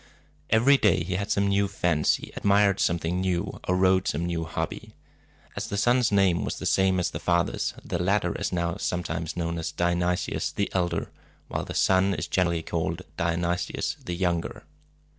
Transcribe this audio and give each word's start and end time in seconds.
Every 0.49 0.77
day 0.77 1.03
he 1.03 1.13
had 1.13 1.29
some 1.29 1.45
new 1.47 1.67
fancy, 1.67 2.33
admired 2.35 2.79
something 2.79 3.21
new, 3.21 3.59
or 3.67 3.75
rode 3.77 4.07
some 4.07 4.25
new 4.25 4.45
hobby. 4.45 4.95
As 5.55 5.67
the 5.67 5.77
son's 5.77 6.11
name 6.11 6.43
was 6.43 6.57
the 6.57 6.65
same 6.65 6.99
as 6.99 7.11
the 7.11 7.19
father's, 7.19 7.75
the 7.85 8.01
latter 8.01 8.33
is 8.35 8.51
now 8.51 8.77
sometimes 8.77 9.37
known 9.37 9.59
as 9.59 9.71
Dionysius 9.71 10.51
the 10.53 10.71
Elder, 10.73 11.11
while 11.49 11.65
the 11.65 11.75
son 11.75 12.15
is 12.15 12.25
generally 12.25 12.63
called 12.63 13.03
Dionysius 13.15 13.95
the 14.03 14.15
Younger. 14.15 14.63